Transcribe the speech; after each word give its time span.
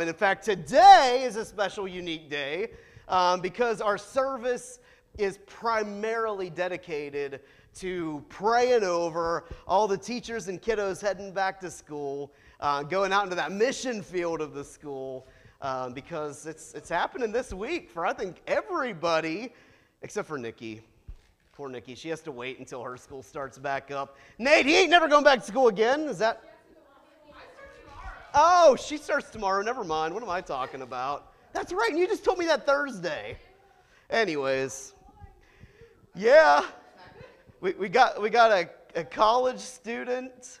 And 0.00 0.08
in 0.08 0.14
fact, 0.14 0.44
today 0.44 1.22
is 1.24 1.36
a 1.36 1.44
special, 1.44 1.88
unique 1.88 2.30
day 2.30 2.70
um, 3.08 3.40
because 3.40 3.80
our 3.80 3.98
service 3.98 4.78
is 5.16 5.38
primarily 5.46 6.50
dedicated 6.50 7.40
to 7.76 8.24
praying 8.28 8.84
over 8.84 9.44
all 9.66 9.88
the 9.88 9.96
teachers 9.96 10.48
and 10.48 10.60
kiddos 10.62 11.00
heading 11.00 11.32
back 11.32 11.60
to 11.60 11.70
school, 11.70 12.32
uh, 12.60 12.82
going 12.82 13.12
out 13.12 13.24
into 13.24 13.36
that 13.36 13.52
mission 13.52 14.02
field 14.02 14.40
of 14.40 14.54
the 14.54 14.64
school, 14.64 15.26
um, 15.62 15.92
because 15.92 16.46
it's, 16.46 16.74
it's 16.74 16.88
happening 16.88 17.32
this 17.32 17.52
week 17.52 17.90
for, 17.90 18.06
I 18.06 18.12
think, 18.12 18.40
everybody 18.46 19.52
except 20.02 20.28
for 20.28 20.38
Nikki. 20.38 20.80
Poor 21.52 21.68
Nikki. 21.68 21.96
She 21.96 22.08
has 22.08 22.20
to 22.20 22.30
wait 22.30 22.60
until 22.60 22.84
her 22.84 22.96
school 22.96 23.22
starts 23.22 23.58
back 23.58 23.90
up. 23.90 24.16
Nate, 24.38 24.66
he 24.66 24.76
ain't 24.76 24.90
never 24.90 25.08
going 25.08 25.24
back 25.24 25.40
to 25.40 25.44
school 25.44 25.66
again. 25.66 26.02
Is 26.02 26.18
that? 26.18 26.47
Oh, 28.40 28.76
she 28.76 28.98
starts 28.98 29.30
tomorrow. 29.30 29.64
Never 29.64 29.82
mind. 29.82 30.14
What 30.14 30.22
am 30.22 30.30
I 30.30 30.40
talking 30.40 30.82
about? 30.82 31.32
That's 31.52 31.72
right. 31.72 31.90
You 31.92 32.06
just 32.06 32.24
told 32.24 32.38
me 32.38 32.46
that 32.46 32.66
Thursday. 32.66 33.36
Anyways, 34.10 34.94
yeah, 36.14 36.64
we, 37.60 37.72
we 37.72 37.88
got, 37.88 38.22
we 38.22 38.30
got 38.30 38.52
a, 38.52 38.70
a 38.94 39.02
college 39.02 39.58
student. 39.58 40.60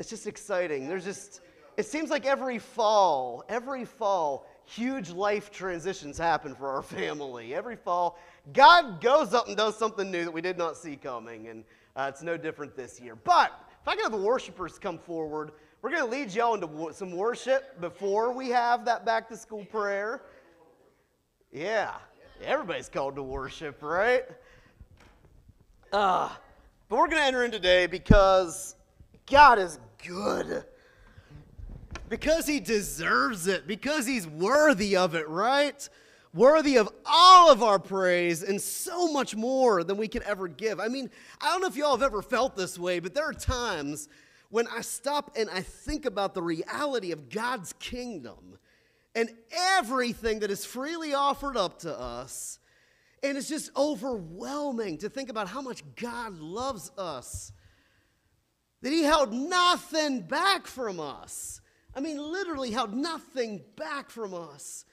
It's 0.00 0.10
just 0.10 0.26
exciting. 0.26 0.88
There's 0.88 1.04
just, 1.04 1.40
it 1.76 1.86
seems 1.86 2.10
like 2.10 2.26
every 2.26 2.58
fall, 2.58 3.44
every 3.48 3.84
fall, 3.84 4.48
huge 4.64 5.10
life 5.10 5.52
transitions 5.52 6.18
happen 6.18 6.52
for 6.52 6.68
our 6.68 6.82
family. 6.98 7.54
Every 7.54 7.76
fall, 7.76 8.18
God 8.52 9.00
goes 9.00 9.34
up 9.34 9.46
and 9.46 9.56
does 9.56 9.78
something 9.78 10.10
new 10.10 10.24
that 10.24 10.32
we 10.32 10.40
did 10.40 10.58
not 10.58 10.76
see 10.76 10.96
coming. 10.96 11.46
And 11.46 11.62
uh, 11.94 12.10
it's 12.12 12.24
no 12.24 12.36
different 12.36 12.74
this 12.74 13.00
year. 13.00 13.14
But 13.14 13.52
if 13.80 13.86
I 13.86 13.94
can 13.94 14.02
have 14.02 14.10
the 14.10 14.18
worshipers 14.18 14.80
come 14.80 14.98
forward, 14.98 15.52
we're 15.80 15.90
going 15.90 16.02
to 16.02 16.10
lead 16.10 16.32
y'all 16.32 16.54
into 16.54 16.92
some 16.92 17.12
worship 17.12 17.80
before 17.80 18.32
we 18.32 18.48
have 18.48 18.84
that 18.84 19.06
back 19.06 19.28
to 19.28 19.36
school 19.36 19.64
prayer. 19.64 20.22
Yeah, 21.52 21.94
everybody's 22.44 22.88
called 22.88 23.14
to 23.16 23.22
worship, 23.22 23.80
right? 23.82 24.24
Uh, 25.92 26.30
but 26.88 26.98
we're 26.98 27.06
going 27.06 27.22
to 27.22 27.26
enter 27.26 27.44
in 27.44 27.52
today 27.52 27.86
because 27.86 28.74
God 29.30 29.58
is 29.58 29.78
good. 30.04 30.64
Because 32.08 32.46
he 32.46 32.58
deserves 32.58 33.46
it, 33.46 33.66
because 33.66 34.06
he's 34.06 34.26
worthy 34.26 34.96
of 34.96 35.14
it, 35.14 35.28
right? 35.28 35.88
Worthy 36.34 36.76
of 36.76 36.88
all 37.06 37.52
of 37.52 37.62
our 37.62 37.78
praise 37.78 38.42
and 38.42 38.60
so 38.60 39.12
much 39.12 39.36
more 39.36 39.84
than 39.84 39.96
we 39.96 40.08
can 40.08 40.22
ever 40.24 40.48
give. 40.48 40.80
I 40.80 40.88
mean, 40.88 41.08
I 41.40 41.52
don't 41.52 41.60
know 41.60 41.68
if 41.68 41.76
y'all 41.76 41.92
have 41.92 42.02
ever 42.02 42.20
felt 42.20 42.56
this 42.56 42.78
way, 42.78 42.98
but 42.98 43.14
there 43.14 43.24
are 43.24 43.32
times 43.32 44.08
when 44.50 44.66
I 44.68 44.80
stop 44.80 45.36
and 45.36 45.50
I 45.50 45.60
think 45.60 46.06
about 46.06 46.34
the 46.34 46.42
reality 46.42 47.12
of 47.12 47.28
God's 47.28 47.72
kingdom 47.74 48.58
and 49.14 49.30
everything 49.76 50.40
that 50.40 50.50
is 50.50 50.64
freely 50.64 51.14
offered 51.14 51.56
up 51.56 51.80
to 51.80 51.98
us, 51.98 52.58
and 53.22 53.36
it's 53.36 53.48
just 53.48 53.70
overwhelming 53.76 54.98
to 54.98 55.08
think 55.08 55.28
about 55.28 55.48
how 55.48 55.60
much 55.60 55.82
God 55.96 56.38
loves 56.38 56.90
us, 56.96 57.52
that 58.82 58.92
He 58.92 59.02
held 59.02 59.32
nothing 59.32 60.22
back 60.22 60.66
from 60.66 61.00
us. 61.00 61.60
I 61.94 62.00
mean, 62.00 62.16
literally 62.18 62.70
held 62.70 62.94
nothing 62.94 63.62
back 63.76 64.08
from 64.08 64.34
us. 64.34 64.84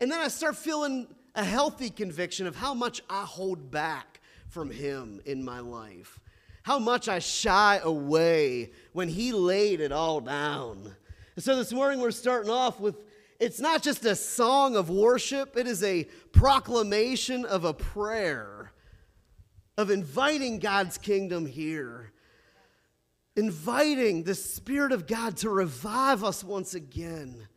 And 0.00 0.10
then 0.10 0.18
I 0.18 0.28
start 0.28 0.56
feeling 0.56 1.06
a 1.34 1.44
healthy 1.44 1.90
conviction 1.90 2.46
of 2.46 2.56
how 2.56 2.74
much 2.74 3.02
I 3.08 3.24
hold 3.24 3.70
back 3.70 4.20
from 4.48 4.70
Him 4.70 5.20
in 5.26 5.44
my 5.44 5.60
life 5.60 6.18
how 6.62 6.78
much 6.78 7.08
I 7.08 7.18
shy 7.18 7.80
away 7.82 8.70
when 8.92 9.08
He 9.08 9.32
laid 9.32 9.80
it 9.80 9.92
all 9.92 10.20
down. 10.20 10.94
And 11.34 11.44
so 11.44 11.56
this 11.56 11.72
morning 11.72 12.00
we're 12.00 12.10
starting 12.10 12.50
off 12.50 12.78
with 12.80 12.96
it's 13.40 13.60
not 13.60 13.82
just 13.82 14.04
a 14.04 14.14
song 14.14 14.76
of 14.76 14.88
worship, 14.88 15.56
it 15.56 15.66
is 15.66 15.82
a 15.82 16.04
proclamation 16.30 17.44
of 17.44 17.64
a 17.64 17.74
prayer 17.74 18.72
of 19.76 19.90
inviting 19.90 20.60
God's 20.60 20.96
kingdom 20.96 21.46
here, 21.46 22.12
inviting 23.34 24.22
the 24.22 24.34
Spirit 24.36 24.92
of 24.92 25.08
God 25.08 25.38
to 25.38 25.50
revive 25.50 26.22
us 26.22 26.44
once 26.44 26.74
again. 26.74 27.48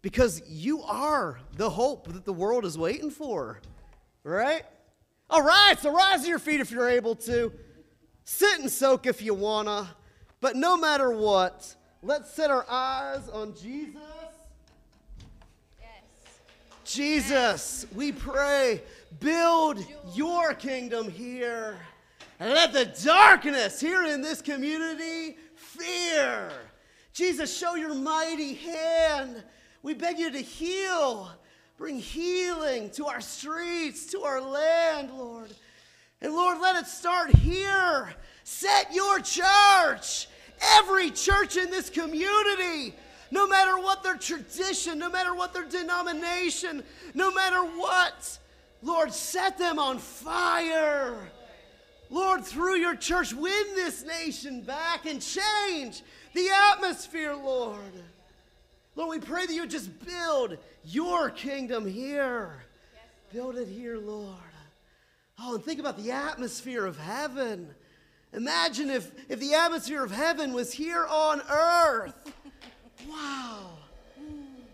Because 0.00 0.42
you 0.46 0.82
are 0.82 1.40
the 1.56 1.70
hope 1.70 2.12
that 2.12 2.24
the 2.24 2.32
world 2.32 2.64
is 2.64 2.78
waiting 2.78 3.10
for, 3.10 3.60
right? 4.22 4.62
All 5.30 5.42
right, 5.42 5.76
so 5.80 5.90
rise 5.90 6.22
to 6.22 6.28
your 6.28 6.38
feet 6.38 6.60
if 6.60 6.70
you're 6.70 6.90
able 6.90 7.16
to. 7.16 7.52
Sit 8.24 8.60
and 8.60 8.70
soak 8.70 9.06
if 9.06 9.20
you 9.20 9.34
wanna, 9.34 9.88
but 10.40 10.56
no 10.56 10.76
matter 10.76 11.10
what, 11.10 11.74
let's 12.02 12.30
set 12.30 12.50
our 12.50 12.64
eyes 12.68 13.28
on 13.28 13.54
Jesus. 13.54 14.00
Yes. 15.80 15.88
Jesus, 16.84 17.86
we 17.94 18.12
pray, 18.12 18.82
build 19.20 19.84
your 20.14 20.54
kingdom 20.54 21.10
here. 21.10 21.76
And 22.40 22.52
let 22.52 22.72
the 22.72 22.86
darkness 23.04 23.80
here 23.80 24.04
in 24.04 24.20
this 24.20 24.42
community 24.42 25.36
fear. 25.54 26.50
Jesus, 27.12 27.56
show 27.56 27.76
your 27.76 27.94
mighty 27.94 28.54
hand. 28.54 29.42
We 29.82 29.94
beg 29.94 30.18
you 30.18 30.30
to 30.30 30.40
heal. 30.40 31.30
Bring 31.76 31.98
healing 31.98 32.90
to 32.90 33.06
our 33.06 33.20
streets, 33.20 34.06
to 34.06 34.22
our 34.22 34.40
land, 34.40 35.10
Lord. 35.10 35.50
And 36.20 36.34
Lord, 36.34 36.60
let 36.60 36.76
it 36.76 36.86
start 36.86 37.30
here. 37.30 38.14
Set 38.44 38.94
your 38.94 39.20
church, 39.20 40.28
every 40.76 41.10
church 41.10 41.56
in 41.56 41.70
this 41.70 41.90
community, 41.90 42.94
no 43.30 43.48
matter 43.48 43.78
what 43.78 44.02
their 44.02 44.16
tradition, 44.16 44.98
no 44.98 45.10
matter 45.10 45.34
what 45.34 45.52
their 45.52 45.64
denomination, 45.64 46.82
no 47.14 47.32
matter 47.32 47.62
what, 47.62 48.38
Lord, 48.82 49.12
set 49.12 49.58
them 49.58 49.78
on 49.78 49.98
fire. 49.98 51.16
Lord, 52.10 52.44
through 52.44 52.76
your 52.76 52.94
church, 52.94 53.32
win 53.32 53.74
this 53.74 54.04
nation 54.04 54.60
back 54.60 55.06
and 55.06 55.20
change 55.20 56.02
the 56.34 56.48
atmosphere, 56.72 57.34
Lord. 57.34 57.80
Lord, 58.94 59.10
we 59.10 59.26
pray 59.26 59.46
that 59.46 59.52
you 59.52 59.66
just 59.66 59.90
build 60.04 60.58
your 60.84 61.30
kingdom 61.30 61.86
here. 61.86 62.62
Build 63.32 63.56
it 63.56 63.66
here, 63.66 63.98
Lord. 63.98 64.53
Oh, 65.38 65.56
and 65.56 65.64
think 65.64 65.80
about 65.80 65.96
the 65.96 66.10
atmosphere 66.12 66.86
of 66.86 66.98
heaven. 66.98 67.74
Imagine 68.32 68.90
if, 68.90 69.12
if 69.28 69.40
the 69.40 69.54
atmosphere 69.54 70.02
of 70.02 70.10
heaven 70.10 70.52
was 70.52 70.72
here 70.72 71.06
on 71.06 71.40
earth. 71.50 72.32
Wow. 73.08 73.70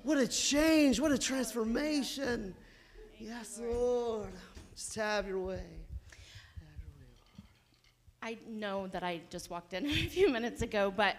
What 0.03 0.19
a 0.19 0.26
change. 0.26 0.99
What 0.99 1.12
a 1.12 1.19
transformation. 1.19 2.54
Yes, 3.19 3.60
Lord. 3.62 4.31
Just 4.75 4.94
have 4.94 5.26
your 5.26 5.38
way. 5.38 5.62
I 8.22 8.37
know 8.47 8.87
that 8.88 9.03
I 9.03 9.22
just 9.31 9.50
walked 9.50 9.72
in 9.72 9.87
a 9.91 10.06
few 10.06 10.31
minutes 10.31 10.62
ago, 10.62 10.93
but 10.94 11.16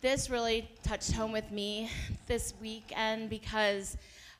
this 0.00 0.30
really 0.30 0.68
touched 0.82 1.12
home 1.12 1.32
with 1.32 1.50
me 1.50 1.90
this 2.26 2.54
weekend 2.60 3.30
because 3.30 3.96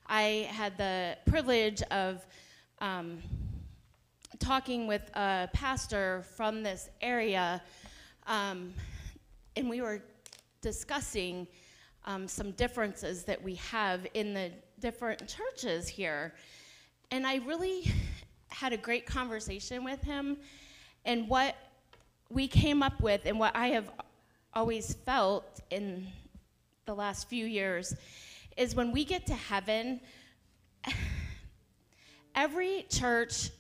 I 0.07 0.49
had 0.53 0.79
the 0.79 1.17
privilege 1.27 1.83
of 1.91 2.25
um, 2.81 3.19
talking 4.39 4.87
with 4.87 5.11
a 5.15 5.49
pastor 5.53 6.25
from 6.37 6.63
this 6.63 6.89
area, 7.01 7.63
um, 8.27 8.73
and 9.57 9.69
we 9.69 9.81
were 9.81 10.03
discussing 10.61 11.47
um, 12.05 12.29
some 12.29 12.53
differences 12.53 13.25
that 13.25 13.43
we 13.43 13.55
have 13.57 14.07
in 14.15 14.35
the 14.35 14.53
different 14.81 15.27
churches 15.29 15.89
here. 15.89 16.35
And 17.11 17.27
I 17.27 17.37
really 17.37 17.91
had 18.49 18.73
a 18.73 18.77
great 18.77 19.07
conversation 19.07 19.85
with 19.85 20.03
him, 20.03 20.37
and 21.05 21.29
what 21.29 21.57
we 22.31 22.49
came 22.49 22.83
up 22.83 23.01
with, 23.01 23.23
and 23.27 23.39
what 23.39 23.55
I 23.55 23.69
have 23.69 23.91
always 24.55 24.95
felt 24.95 25.61
in 25.71 26.07
the 26.87 26.95
last 26.95 27.29
few 27.29 27.47
years, 27.47 27.95
is 28.57 28.75
when 28.75 28.91
we 28.91 29.05
get 29.05 29.27
to 29.27 29.35
heaven, 29.35 30.01
every 32.35 32.87
church 32.89 33.51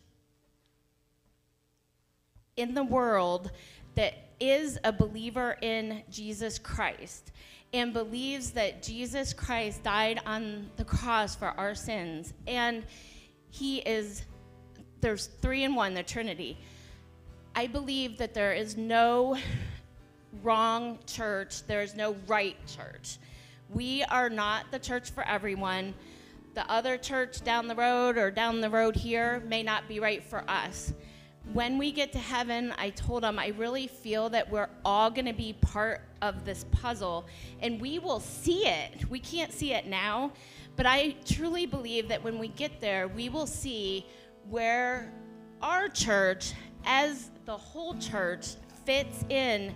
in 2.56 2.74
the 2.74 2.84
world 2.84 3.50
that 3.94 4.14
is 4.40 4.78
a 4.84 4.92
believer 4.92 5.56
in 5.62 6.02
Jesus 6.10 6.58
Christ 6.58 7.32
and 7.72 7.92
believes 7.92 8.52
that 8.52 8.82
Jesus 8.82 9.32
Christ 9.32 9.82
died 9.82 10.20
on 10.26 10.70
the 10.76 10.84
cross 10.84 11.34
for 11.34 11.48
our 11.48 11.74
sins. 11.74 12.32
And 12.46 12.84
he 13.50 13.78
is 13.78 14.24
there's 15.00 15.26
three 15.26 15.64
in 15.64 15.74
one 15.74 15.94
the 15.94 16.02
trinity. 16.02 16.58
I 17.54 17.66
believe 17.66 18.18
that 18.18 18.34
there 18.34 18.52
is 18.52 18.76
no 18.76 19.36
wrong 20.42 20.98
church. 21.06 21.66
There 21.66 21.82
is 21.82 21.94
no 21.94 22.16
right 22.26 22.56
church. 22.66 23.18
We 23.72 24.02
are 24.04 24.30
not 24.30 24.70
the 24.70 24.78
church 24.78 25.10
for 25.10 25.22
everyone. 25.24 25.94
The 26.54 26.70
other 26.70 26.96
church 26.96 27.44
down 27.44 27.68
the 27.68 27.74
road 27.74 28.16
or 28.16 28.30
down 28.30 28.60
the 28.60 28.70
road 28.70 28.96
here 28.96 29.42
may 29.46 29.62
not 29.62 29.86
be 29.88 30.00
right 30.00 30.24
for 30.24 30.48
us 30.48 30.92
when 31.52 31.78
we 31.78 31.92
get 31.92 32.12
to 32.12 32.18
heaven, 32.18 32.74
I 32.76 32.90
told 32.90 33.24
him, 33.24 33.38
I 33.38 33.48
really 33.48 33.86
feel 33.86 34.28
that 34.30 34.50
we're 34.50 34.68
all 34.84 35.10
going 35.10 35.26
to 35.26 35.32
be 35.32 35.52
part 35.52 36.02
of 36.20 36.44
this 36.44 36.64
puzzle 36.72 37.26
and 37.60 37.80
we 37.80 37.98
will 37.98 38.20
see 38.20 38.66
it. 38.66 39.08
We 39.08 39.20
can't 39.20 39.52
see 39.52 39.72
it 39.72 39.86
now, 39.86 40.32
but 40.74 40.86
I 40.86 41.16
truly 41.24 41.66
believe 41.66 42.08
that 42.08 42.22
when 42.22 42.38
we 42.38 42.48
get 42.48 42.80
there, 42.80 43.08
we 43.08 43.28
will 43.28 43.46
see 43.46 44.06
where 44.48 45.12
our 45.62 45.88
church, 45.88 46.52
as 46.84 47.30
the 47.44 47.56
whole 47.56 47.94
church, 47.94 48.48
fits 48.84 49.24
in 49.28 49.72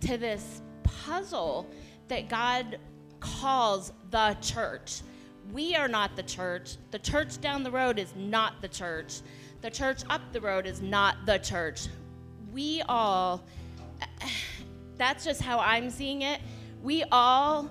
to 0.00 0.16
this 0.18 0.62
puzzle 0.82 1.68
that 2.08 2.28
God 2.28 2.78
calls 3.20 3.92
the 4.10 4.36
church. 4.40 5.02
We 5.52 5.74
are 5.76 5.88
not 5.88 6.16
the 6.16 6.22
church. 6.24 6.76
The 6.90 6.98
church 6.98 7.40
down 7.40 7.62
the 7.62 7.70
road 7.70 7.98
is 7.98 8.12
not 8.16 8.60
the 8.60 8.68
church. 8.68 9.20
The 9.62 9.70
church 9.70 10.02
up 10.10 10.20
the 10.32 10.40
road 10.40 10.66
is 10.66 10.80
not 10.80 11.26
the 11.26 11.38
church. 11.38 11.88
We 12.52 12.82
all, 12.88 13.44
that's 14.96 15.24
just 15.24 15.42
how 15.42 15.58
I'm 15.58 15.90
seeing 15.90 16.22
it. 16.22 16.40
We 16.82 17.04
all 17.10 17.70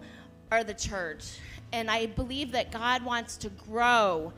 are 0.51 0.63
the 0.63 0.73
church. 0.73 1.39
And 1.71 1.89
I 1.89 2.07
believe 2.07 2.51
that 2.53 2.71
God 2.71 3.03
wants 3.03 3.37
to 3.37 3.49
grow 3.49 4.33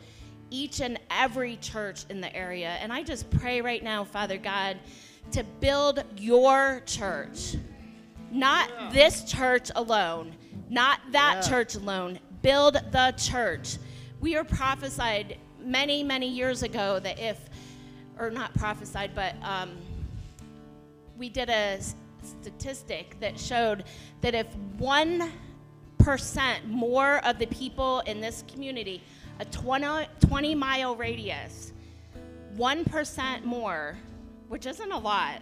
each 0.49 0.79
and 0.79 0.99
every 1.11 1.57
church 1.57 2.05
in 2.09 2.21
the 2.21 2.33
area. 2.35 2.77
And 2.81 2.91
I 2.91 3.03
just 3.03 3.29
pray 3.29 3.61
right 3.61 3.83
now, 3.83 4.03
Father 4.03 4.37
God, 4.37 4.77
to 5.31 5.43
build 5.59 6.03
your 6.17 6.81
church. 6.85 7.55
Not 8.31 8.69
yeah. 8.69 8.89
this 8.91 9.23
church 9.23 9.71
alone, 9.75 10.35
not 10.69 10.99
that 11.11 11.41
yeah. 11.41 11.49
church 11.49 11.75
alone. 11.75 12.19
Build 12.41 12.75
the 12.91 13.13
church. 13.17 13.77
We 14.19 14.35
are 14.35 14.43
prophesied 14.43 15.37
many, 15.67 16.01
many 16.01 16.27
years 16.27 16.63
ago 16.63 16.99
that 16.99 17.19
if, 17.19 17.37
or 18.17 18.31
not 18.31 18.53
prophesied, 18.55 19.11
but 19.13 19.35
um, 19.43 19.71
we 21.17 21.29
did 21.29 21.49
a 21.49 21.79
statistic 22.23 23.19
that 23.19 23.37
showed 23.39 23.83
that 24.21 24.33
if 24.33 24.47
1% 24.79 25.29
more 26.67 27.25
of 27.25 27.37
the 27.37 27.47
people 27.47 27.99
in 28.01 28.21
this 28.21 28.43
community, 28.51 29.03
a 29.39 29.45
20, 29.45 30.07
20 30.21 30.55
mile 30.55 30.95
radius, 30.95 31.73
1% 32.55 33.43
more, 33.43 33.97
which 34.47 34.65
isn't 34.65 34.91
a 34.91 34.97
lot, 34.97 35.41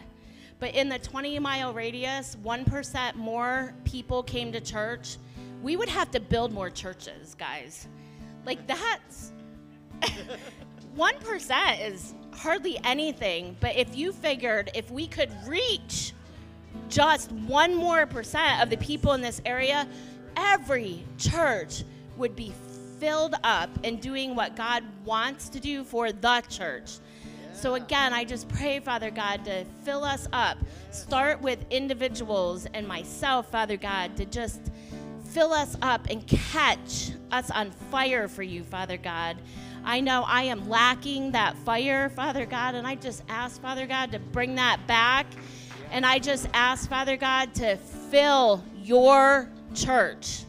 but 0.59 0.73
in 0.73 0.89
the 0.89 0.99
20 0.99 1.37
mile 1.39 1.73
radius, 1.73 2.35
1% 2.43 3.15
more 3.15 3.73
people 3.83 4.23
came 4.23 4.51
to 4.51 4.59
church, 4.59 5.17
we 5.61 5.75
would 5.75 5.89
have 5.89 6.11
to 6.11 6.19
build 6.19 6.51
more 6.51 6.69
churches, 6.69 7.35
guys. 7.35 7.87
Like 8.45 8.65
that's 8.67 9.31
1% 10.97 11.87
is 11.87 12.13
hardly 12.31 12.79
anything, 12.83 13.55
but 13.59 13.75
if 13.75 13.95
you 13.95 14.11
figured 14.11 14.71
if 14.73 14.89
we 14.91 15.07
could 15.07 15.31
reach 15.47 16.13
just 16.89 17.31
one 17.31 17.75
more 17.75 18.05
percent 18.05 18.61
of 18.61 18.69
the 18.69 18.77
people 18.77 19.13
in 19.13 19.21
this 19.21 19.41
area, 19.45 19.87
every 20.37 21.03
church 21.17 21.83
would 22.17 22.35
be 22.35 22.53
filled 22.99 23.35
up 23.43 23.69
and 23.83 24.01
doing 24.01 24.35
what 24.35 24.55
God 24.55 24.83
wants 25.03 25.49
to 25.49 25.59
do 25.59 25.83
for 25.83 26.11
the 26.11 26.43
church. 26.49 26.97
So, 27.53 27.75
again, 27.75 28.13
I 28.13 28.25
just 28.25 28.49
pray, 28.49 28.79
Father 28.79 29.09
God, 29.09 29.45
to 29.45 29.63
fill 29.83 30.03
us 30.03 30.27
up. 30.33 30.57
Start 30.91 31.41
with 31.41 31.65
individuals 31.69 32.67
and 32.73 32.85
myself, 32.85 33.49
Father 33.49 33.77
God, 33.77 34.17
to 34.17 34.25
just 34.25 34.59
fill 35.23 35.53
us 35.53 35.77
up 35.81 36.07
and 36.09 36.25
catch 36.27 37.11
us 37.31 37.49
on 37.51 37.71
fire 37.71 38.27
for 38.27 38.43
you, 38.43 38.63
Father 38.63 38.97
God. 38.97 39.37
I 39.85 40.01
know 40.01 40.23
I 40.27 40.43
am 40.43 40.67
lacking 40.67 41.31
that 41.31 41.55
fire, 41.59 42.09
Father 42.09 42.45
God, 42.45 42.75
and 42.75 42.87
I 42.87 42.95
just 42.95 43.23
ask, 43.29 43.61
Father 43.61 43.85
God, 43.85 44.11
to 44.11 44.19
bring 44.19 44.55
that 44.55 44.85
back. 44.87 45.27
And 45.91 46.05
I 46.05 46.19
just 46.19 46.49
ask, 46.53 46.89
Father 46.89 47.15
God, 47.15 47.53
to 47.55 47.77
fill 47.77 48.63
your 48.83 49.49
church. 49.73 50.43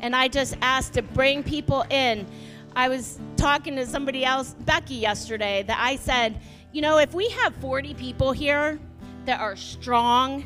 And 0.00 0.14
I 0.14 0.28
just 0.28 0.56
ask 0.60 0.92
to 0.92 1.02
bring 1.02 1.42
people 1.42 1.84
in 1.90 2.26
I 2.76 2.90
was 2.90 3.18
talking 3.38 3.74
to 3.76 3.86
somebody 3.86 4.22
else, 4.22 4.54
Becky, 4.66 4.96
yesterday, 4.96 5.64
that 5.66 5.78
I 5.80 5.96
said, 5.96 6.38
you 6.72 6.82
know, 6.82 6.98
if 6.98 7.14
we 7.14 7.30
have 7.30 7.56
40 7.56 7.94
people 7.94 8.32
here 8.32 8.78
that 9.24 9.40
are 9.40 9.56
strong, 9.56 10.44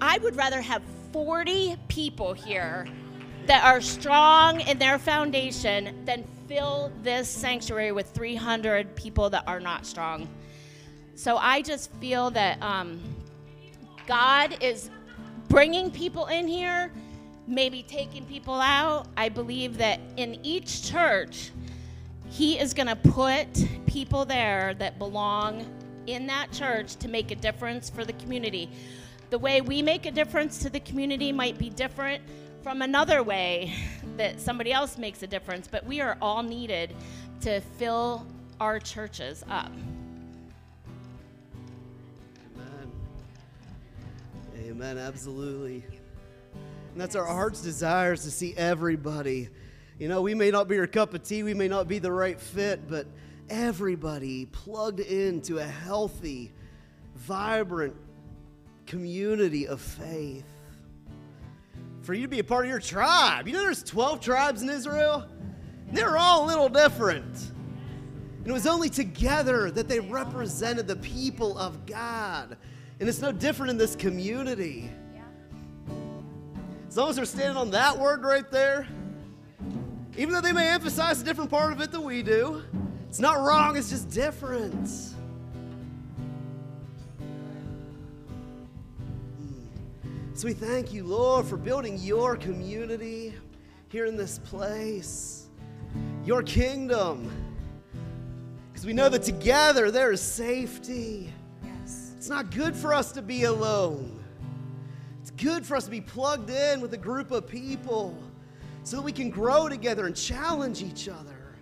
I 0.00 0.18
would 0.18 0.34
rather 0.34 0.60
have 0.60 0.82
40 1.12 1.76
people 1.86 2.32
here 2.32 2.88
that 3.46 3.64
are 3.64 3.80
strong 3.80 4.60
in 4.62 4.78
their 4.78 4.98
foundation 4.98 6.04
than 6.04 6.24
fill 6.48 6.90
this 7.02 7.28
sanctuary 7.28 7.92
with 7.92 8.08
300 8.10 8.96
people 8.96 9.28
that 9.28 9.44
are 9.46 9.60
not 9.60 9.84
strong. 9.84 10.26
So 11.14 11.36
I 11.36 11.60
just 11.60 11.92
feel 11.96 12.30
that 12.30 12.60
um, 12.62 13.00
God 14.06 14.56
is 14.62 14.88
bringing 15.48 15.90
people 15.90 16.26
in 16.26 16.48
here, 16.48 16.90
maybe 17.46 17.82
taking 17.82 18.24
people 18.24 18.54
out. 18.54 19.08
I 19.16 19.28
believe 19.28 19.76
that 19.76 20.00
in 20.16 20.38
each 20.42 20.90
church, 20.90 21.50
he 22.30 22.58
is 22.58 22.72
going 22.72 22.88
to 22.88 22.96
put 22.96 23.46
people 23.86 24.24
there 24.24 24.74
that 24.78 24.98
belong 24.98 25.66
in 26.06 26.26
that 26.28 26.50
church 26.50 26.96
to 26.96 27.08
make 27.08 27.30
a 27.30 27.36
difference 27.36 27.90
for 27.90 28.06
the 28.06 28.14
community. 28.14 28.70
The 29.28 29.38
way 29.38 29.60
we 29.60 29.82
make 29.82 30.06
a 30.06 30.10
difference 30.10 30.58
to 30.60 30.70
the 30.70 30.80
community 30.80 31.30
might 31.30 31.58
be 31.58 31.68
different 31.68 32.22
from 32.62 32.82
another 32.82 33.22
way 33.22 33.72
that 34.16 34.40
somebody 34.40 34.72
else 34.72 34.98
makes 34.98 35.22
a 35.22 35.26
difference, 35.26 35.68
but 35.68 35.84
we 35.86 36.00
are 36.00 36.16
all 36.20 36.42
needed 36.42 36.94
to 37.40 37.60
fill 37.78 38.26
our 38.60 38.80
churches 38.80 39.44
up. 39.48 39.72
Amen. 42.56 42.92
Amen, 44.58 44.98
absolutely. 44.98 45.84
And 46.92 47.00
that's 47.00 47.14
our 47.14 47.26
heart's 47.26 47.62
desires 47.62 48.24
to 48.24 48.30
see 48.30 48.54
everybody 48.56 49.48
you 49.98 50.06
know, 50.06 50.22
we 50.22 50.34
may 50.34 50.52
not 50.52 50.68
be 50.68 50.76
your 50.76 50.86
cup 50.86 51.12
of 51.14 51.24
tea, 51.24 51.42
we 51.42 51.54
may 51.54 51.66
not 51.66 51.88
be 51.88 51.98
the 51.98 52.12
right 52.12 52.40
fit, 52.40 52.88
but 52.88 53.06
everybody 53.50 54.46
plugged 54.46 55.00
into 55.00 55.58
a 55.58 55.64
healthy, 55.64 56.52
vibrant 57.16 57.96
community 58.86 59.66
of 59.66 59.80
faith. 59.80 60.44
For 62.08 62.14
you 62.14 62.22
to 62.22 62.28
be 62.28 62.38
a 62.38 62.44
part 62.44 62.64
of 62.64 62.70
your 62.70 62.80
tribe. 62.80 63.46
You 63.46 63.52
know, 63.52 63.60
there's 63.60 63.82
12 63.82 64.22
tribes 64.22 64.62
in 64.62 64.70
Israel, 64.70 65.26
they're 65.92 66.16
all 66.16 66.46
a 66.46 66.48
little 66.48 66.70
different. 66.70 67.36
And 68.38 68.46
it 68.46 68.52
was 68.52 68.66
only 68.66 68.88
together 68.88 69.70
that 69.72 69.88
they 69.88 70.00
represented 70.00 70.88
the 70.88 70.96
people 70.96 71.58
of 71.58 71.84
God. 71.84 72.56
And 72.98 73.10
it's 73.10 73.20
no 73.20 73.30
different 73.30 73.72
in 73.72 73.76
this 73.76 73.94
community. 73.94 74.90
As 76.88 76.96
long 76.96 77.10
as 77.10 77.16
they're 77.16 77.26
standing 77.26 77.58
on 77.58 77.72
that 77.72 77.98
word 77.98 78.22
right 78.22 78.50
there, 78.50 78.88
even 80.16 80.32
though 80.32 80.40
they 80.40 80.52
may 80.52 80.70
emphasize 80.70 81.20
a 81.20 81.24
different 81.26 81.50
part 81.50 81.74
of 81.74 81.82
it 81.82 81.92
than 81.92 82.04
we 82.04 82.22
do, 82.22 82.62
it's 83.06 83.20
not 83.20 83.36
wrong, 83.36 83.76
it's 83.76 83.90
just 83.90 84.08
different. 84.08 84.88
So 90.38 90.46
we 90.46 90.54
thank 90.54 90.92
you, 90.92 91.02
Lord, 91.02 91.46
for 91.46 91.56
building 91.56 91.98
your 91.98 92.36
community 92.36 93.34
here 93.88 94.06
in 94.06 94.16
this 94.16 94.38
place, 94.38 95.48
your 96.24 96.44
kingdom. 96.44 97.28
Because 98.68 98.86
we 98.86 98.92
know 98.92 99.08
that 99.08 99.24
together 99.24 99.90
there 99.90 100.12
is 100.12 100.20
safety. 100.20 101.32
Yes. 101.64 102.12
It's 102.16 102.28
not 102.28 102.52
good 102.52 102.76
for 102.76 102.94
us 102.94 103.10
to 103.14 103.20
be 103.20 103.42
alone. 103.42 104.24
It's 105.20 105.32
good 105.32 105.66
for 105.66 105.74
us 105.74 105.86
to 105.86 105.90
be 105.90 106.00
plugged 106.00 106.50
in 106.50 106.80
with 106.80 106.94
a 106.94 106.98
group 106.98 107.32
of 107.32 107.48
people 107.48 108.16
so 108.84 108.94
that 108.94 109.02
we 109.02 109.10
can 109.10 109.30
grow 109.30 109.68
together 109.68 110.06
and 110.06 110.14
challenge 110.14 110.84
each 110.84 111.08
other. 111.08 111.56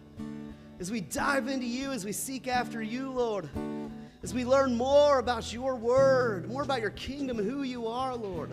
As 0.81 0.91
we 0.91 1.01
dive 1.01 1.49
into 1.49 1.67
you, 1.67 1.93
as 1.93 2.05
we 2.05 2.13
seek 2.13 2.47
after 2.47 2.83
you, 2.83 3.11
Lord, 3.11 3.49
as 4.27 4.35
we 4.35 4.45
learn 4.45 4.75
more 4.75 5.21
about 5.21 5.53
your 5.53 5.77
word, 5.77 6.49
more 6.49 6.65
about 6.65 6.81
your 6.81 6.91
kingdom 6.91 7.39
who 7.39 7.63
you 7.63 7.87
are, 7.87 8.17
Lord. 8.17 8.51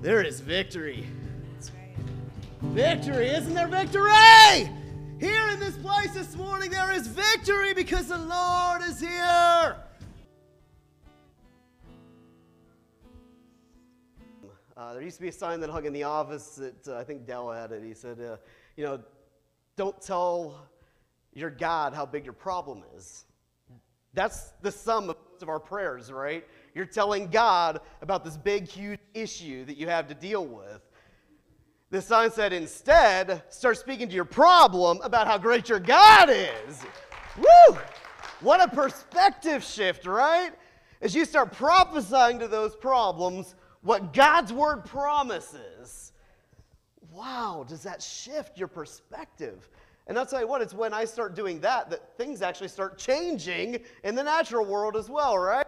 There 0.00 0.22
is 0.22 0.40
victory. 0.40 1.06
Victory. 2.62 3.28
Isn't 3.28 3.52
there 3.52 3.68
victory? 3.68 4.10
Here 5.20 5.48
in 5.50 5.60
this 5.60 5.76
place 5.76 6.14
this 6.14 6.34
morning, 6.36 6.70
there 6.70 6.90
is 6.90 7.06
victory 7.06 7.74
because 7.74 8.08
the 8.08 8.16
Lord 8.16 8.80
is 8.80 8.98
here. 8.98 9.76
Uh, 14.74 14.94
there 14.94 15.02
used 15.02 15.16
to 15.16 15.22
be 15.22 15.28
a 15.28 15.32
sign 15.32 15.60
that 15.60 15.68
hung 15.68 15.84
in 15.84 15.92
the 15.92 16.04
office 16.04 16.54
that 16.54 16.88
uh, 16.88 16.96
I 16.96 17.04
think 17.04 17.26
Dell 17.26 17.52
had 17.52 17.72
it. 17.72 17.82
He 17.84 17.92
said, 17.92 18.20
uh, 18.22 18.36
you 18.78 18.84
know, 18.84 19.00
don't 19.76 20.00
tell 20.00 20.66
your 21.34 21.50
God 21.50 21.92
how 21.92 22.06
big 22.06 22.24
your 22.24 22.32
problem 22.32 22.82
is. 22.96 23.26
That's 24.16 24.54
the 24.62 24.72
sum 24.72 25.10
of, 25.10 25.16
of 25.40 25.48
our 25.50 25.60
prayers, 25.60 26.10
right? 26.10 26.44
You're 26.74 26.86
telling 26.86 27.28
God 27.28 27.80
about 28.00 28.24
this 28.24 28.36
big, 28.36 28.66
huge 28.66 28.98
issue 29.12 29.64
that 29.66 29.76
you 29.76 29.86
have 29.88 30.08
to 30.08 30.14
deal 30.14 30.44
with. 30.44 30.80
The 31.90 32.00
sign 32.00 32.30
said, 32.32 32.52
instead, 32.52 33.42
start 33.50 33.76
speaking 33.76 34.08
to 34.08 34.14
your 34.14 34.24
problem 34.24 35.00
about 35.02 35.26
how 35.26 35.36
great 35.36 35.68
your 35.68 35.78
God 35.78 36.30
is. 36.30 36.82
Woo! 37.36 37.78
What 38.40 38.62
a 38.62 38.74
perspective 38.74 39.62
shift, 39.62 40.06
right? 40.06 40.50
As 41.02 41.14
you 41.14 41.26
start 41.26 41.52
prophesying 41.52 42.38
to 42.38 42.48
those 42.48 42.74
problems 42.74 43.54
what 43.82 44.14
God's 44.14 44.52
word 44.52 44.86
promises, 44.86 46.12
wow, 47.12 47.66
does 47.68 47.82
that 47.82 48.02
shift 48.02 48.58
your 48.58 48.68
perspective? 48.68 49.68
And 50.06 50.16
I'll 50.18 50.26
tell 50.26 50.40
you 50.40 50.46
what, 50.46 50.62
it's 50.62 50.74
when 50.74 50.94
I 50.94 51.04
start 51.04 51.34
doing 51.34 51.60
that 51.60 51.90
that 51.90 52.16
things 52.16 52.40
actually 52.40 52.68
start 52.68 52.96
changing 52.96 53.80
in 54.04 54.14
the 54.14 54.22
natural 54.22 54.64
world 54.64 54.96
as 54.96 55.10
well, 55.10 55.36
right? 55.36 55.66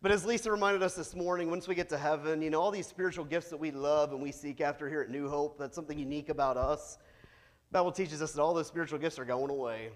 But 0.00 0.10
as 0.10 0.24
Lisa 0.24 0.50
reminded 0.50 0.82
us 0.82 0.96
this 0.96 1.14
morning, 1.14 1.48
once 1.48 1.68
we 1.68 1.76
get 1.76 1.88
to 1.90 1.98
heaven, 1.98 2.42
you 2.42 2.50
know, 2.50 2.60
all 2.60 2.72
these 2.72 2.88
spiritual 2.88 3.24
gifts 3.24 3.50
that 3.50 3.56
we 3.56 3.70
love 3.70 4.10
and 4.10 4.20
we 4.20 4.32
seek 4.32 4.60
after 4.60 4.88
here 4.88 5.00
at 5.00 5.10
New 5.10 5.28
Hope, 5.28 5.58
that's 5.58 5.76
something 5.76 5.96
unique 5.96 6.28
about 6.28 6.56
us. 6.56 6.98
The 7.70 7.78
Bible 7.78 7.92
teaches 7.92 8.20
us 8.20 8.32
that 8.32 8.42
all 8.42 8.52
those 8.52 8.66
spiritual 8.66 8.98
gifts 8.98 9.16
are 9.20 9.24
going 9.24 9.50
away. 9.50 9.90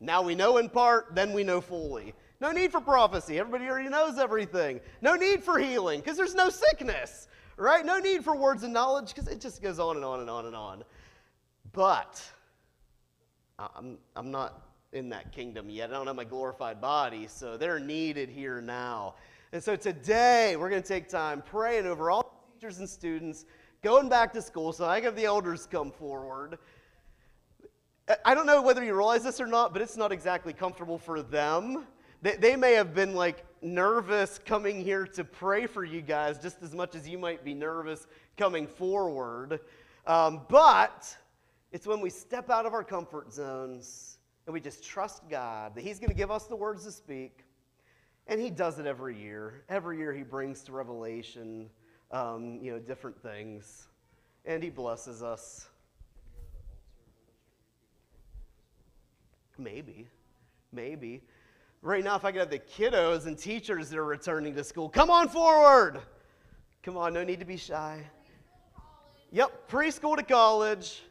Now 0.00 0.20
we 0.20 0.34
know 0.34 0.58
in 0.58 0.68
part, 0.68 1.14
then 1.14 1.32
we 1.32 1.44
know 1.44 1.62
fully. 1.62 2.12
No 2.40 2.52
need 2.52 2.70
for 2.70 2.80
prophecy. 2.80 3.38
Everybody 3.38 3.68
already 3.70 3.88
knows 3.88 4.18
everything. 4.18 4.80
No 5.00 5.14
need 5.14 5.42
for 5.42 5.58
healing 5.58 6.00
because 6.00 6.18
there's 6.18 6.34
no 6.34 6.50
sickness, 6.50 7.26
right? 7.56 7.84
No 7.84 7.98
need 7.98 8.22
for 8.22 8.36
words 8.36 8.62
of 8.62 8.70
knowledge 8.70 9.14
because 9.14 9.28
it 9.28 9.40
just 9.40 9.62
goes 9.62 9.78
on 9.78 9.96
and 9.96 10.04
on 10.04 10.20
and 10.20 10.28
on 10.28 10.44
and 10.44 10.54
on. 10.54 10.84
But 11.72 12.22
I'm, 13.58 13.98
I'm 14.14 14.30
not 14.30 14.68
in 14.92 15.08
that 15.08 15.32
kingdom 15.32 15.68
yet. 15.68 15.90
I 15.90 15.94
don't 15.94 16.06
have 16.06 16.14
my 16.14 16.24
glorified 16.24 16.80
body, 16.80 17.26
so 17.26 17.56
they're 17.56 17.80
needed 17.80 18.28
here 18.28 18.60
now. 18.60 19.16
And 19.52 19.62
so 19.62 19.74
today 19.74 20.54
we're 20.56 20.70
going 20.70 20.82
to 20.82 20.86
take 20.86 21.08
time 21.08 21.42
praying 21.42 21.86
over 21.86 22.08
all 22.10 22.22
the 22.22 22.54
teachers 22.54 22.78
and 22.78 22.88
students 22.88 23.46
going 23.82 24.08
back 24.08 24.32
to 24.34 24.42
school. 24.42 24.72
So 24.72 24.86
I 24.86 25.00
have 25.00 25.16
the 25.16 25.24
elders 25.24 25.66
come 25.66 25.90
forward. 25.90 26.58
I 28.24 28.32
don't 28.34 28.46
know 28.46 28.62
whether 28.62 28.84
you 28.84 28.94
realize 28.94 29.24
this 29.24 29.40
or 29.40 29.48
not, 29.48 29.72
but 29.72 29.82
it's 29.82 29.96
not 29.96 30.12
exactly 30.12 30.52
comfortable 30.52 30.96
for 30.96 31.20
them. 31.20 31.84
They, 32.22 32.36
they 32.36 32.56
may 32.56 32.74
have 32.74 32.94
been 32.94 33.14
like 33.14 33.44
nervous 33.60 34.38
coming 34.38 34.82
here 34.82 35.04
to 35.08 35.24
pray 35.24 35.66
for 35.66 35.84
you 35.84 36.00
guys 36.00 36.38
just 36.38 36.62
as 36.62 36.74
much 36.74 36.94
as 36.94 37.08
you 37.08 37.18
might 37.18 37.44
be 37.44 37.54
nervous 37.54 38.06
coming 38.36 38.68
forward. 38.68 39.58
Um, 40.06 40.42
but 40.48 41.16
it's 41.72 41.86
when 41.86 42.00
we 42.00 42.10
step 42.10 42.50
out 42.50 42.66
of 42.66 42.72
our 42.72 42.84
comfort 42.84 43.32
zones 43.32 44.18
and 44.46 44.54
we 44.54 44.60
just 44.60 44.82
trust 44.82 45.28
God 45.28 45.74
that 45.74 45.84
He's 45.84 45.98
going 45.98 46.10
to 46.10 46.16
give 46.16 46.30
us 46.30 46.46
the 46.46 46.56
words 46.56 46.84
to 46.84 46.92
speak. 46.92 47.44
And 48.26 48.40
He 48.40 48.50
does 48.50 48.78
it 48.78 48.86
every 48.86 49.18
year. 49.18 49.64
Every 49.68 49.98
year 49.98 50.12
He 50.12 50.22
brings 50.22 50.62
to 50.64 50.72
revelation, 50.72 51.68
um, 52.10 52.58
you 52.62 52.72
know, 52.72 52.78
different 52.78 53.20
things. 53.22 53.88
And 54.46 54.62
He 54.62 54.70
blesses 54.70 55.22
us. 55.22 55.68
Maybe. 59.58 60.08
Maybe. 60.72 61.22
Right 61.82 62.02
now, 62.02 62.16
if 62.16 62.24
I 62.24 62.32
could 62.32 62.40
have 62.40 62.50
the 62.50 62.58
kiddos 62.58 63.26
and 63.26 63.36
teachers 63.38 63.90
that 63.90 63.98
are 63.98 64.04
returning 64.04 64.54
to 64.54 64.64
school, 64.64 64.88
come 64.88 65.10
on 65.10 65.28
forward. 65.28 66.00
Come 66.82 66.96
on, 66.96 67.12
no 67.12 67.24
need 67.24 67.40
to 67.40 67.44
be 67.44 67.56
shy. 67.56 68.02
Yep, 69.30 69.68
preschool 69.70 70.16
to 70.16 70.22
college 70.22 71.02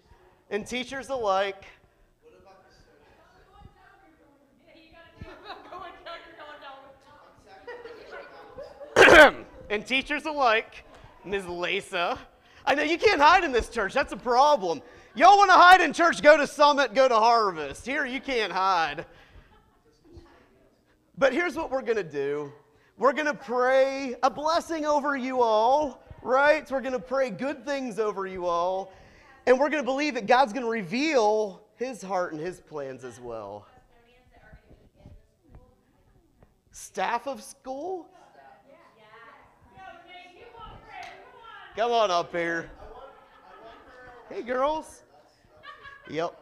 and 0.50 0.66
teachers 0.66 1.10
alike. 1.10 1.66
and 9.70 9.86
teachers 9.86 10.26
alike, 10.26 10.86
Ms. 11.24 11.46
Lisa. 11.48 12.18
I 12.66 12.76
know 12.76 12.84
you 12.84 12.98
can't 12.98 13.22
hide 13.22 13.44
in 13.44 13.52
this 13.52 13.70
church. 13.70 13.94
That's 13.94 14.12
a 14.12 14.18
problem. 14.18 14.82
Y'all 15.16 15.38
want 15.38 15.50
to 15.50 15.56
hide 15.56 15.82
in 15.82 15.94
church? 15.94 16.22
Go 16.22 16.38
to 16.38 16.46
Summit, 16.46 16.94
go 16.94 17.08
to 17.08 17.16
Harvest. 17.16 17.86
Here, 17.86 18.06
you 18.06 18.20
can't 18.20 18.52
hide. 18.52 19.06
But 21.18 21.34
here's 21.34 21.56
what 21.56 21.72
we're 21.72 21.82
going 21.82 21.98
to 21.98 22.04
do 22.04 22.52
we're 22.98 23.14
going 23.14 23.28
to 23.28 23.34
pray 23.34 24.16
a 24.24 24.30
blessing 24.30 24.86
over 24.86 25.16
you 25.16 25.42
all, 25.42 26.04
right? 26.22 26.68
So 26.68 26.76
we're 26.76 26.82
going 26.82 26.94
to 26.94 27.00
pray 27.00 27.30
good 27.30 27.66
things 27.66 28.00
over 28.00 28.26
you 28.26 28.46
all. 28.46 28.92
And 29.48 29.58
we're 29.58 29.70
going 29.70 29.82
to 29.82 29.86
believe 29.90 30.16
that 30.16 30.28
God's 30.28 30.52
going 30.52 30.66
to 30.66 30.70
reveal 30.70 31.62
his 31.78 32.02
heart 32.02 32.34
and 32.34 32.42
his 32.42 32.60
plans 32.60 33.06
as 33.06 33.18
well. 33.18 33.66
Staff 36.72 37.28
of 37.28 37.42
school? 37.42 38.10
Come 41.78 41.92
on 41.92 42.12
up 42.12 42.36
here. 42.36 42.70
Hey, 44.30 44.42
girls. 44.42 45.04
Yep. 46.10 46.36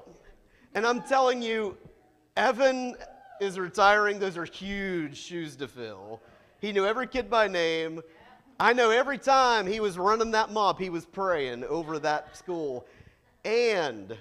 And 0.73 0.87
I'm 0.87 1.03
telling 1.03 1.43
you, 1.43 1.77
Evan 2.35 2.95
is 3.39 3.59
retiring. 3.59 4.17
Those 4.17 4.35
are 4.35 4.45
huge 4.45 5.15
shoes 5.15 5.55
to 5.57 5.67
fill. 5.67 6.21
He 6.59 6.71
knew 6.71 6.87
every 6.87 7.05
kid 7.05 7.29
by 7.29 7.47
name. 7.47 8.01
I 8.59 8.71
know 8.71 8.89
every 8.89 9.17
time 9.17 9.67
he 9.67 9.81
was 9.81 9.97
running 9.97 10.31
that 10.31 10.49
mop, 10.49 10.79
he 10.79 10.89
was 10.89 11.05
praying 11.05 11.65
over 11.65 11.99
that 11.99 12.37
school. 12.37 12.87
And 13.45 14.17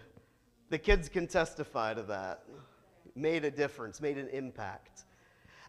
the 0.68 0.76
kids 0.76 1.08
can 1.08 1.26
testify 1.26 1.94
to 1.94 2.02
that. 2.02 2.44
Made 3.16 3.46
a 3.46 3.50
difference, 3.50 4.02
made 4.02 4.18
an 4.18 4.28
impact. 4.28 5.04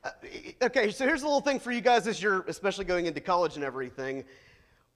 Uh, 0.04 0.10
okay, 0.62 0.92
so 0.92 1.06
here's 1.06 1.22
a 1.22 1.26
little 1.26 1.40
thing 1.40 1.60
for 1.60 1.72
you 1.72 1.80
guys 1.80 2.06
as 2.06 2.22
you're 2.22 2.42
especially 2.48 2.84
going 2.84 3.06
into 3.06 3.22
college 3.22 3.56
and 3.56 3.64
everything. 3.64 4.26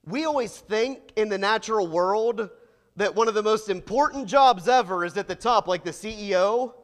We 0.04 0.26
always 0.26 0.58
think 0.58 1.00
in 1.16 1.30
the 1.30 1.38
natural 1.38 1.86
world 1.86 2.50
that 2.96 3.14
one 3.14 3.28
of 3.28 3.34
the 3.34 3.42
most 3.42 3.70
important 3.70 4.28
jobs 4.28 4.68
ever 4.68 5.06
is 5.06 5.16
at 5.16 5.26
the 5.26 5.34
top, 5.34 5.66
like 5.66 5.82
the 5.82 5.90
CEO. 5.90 6.74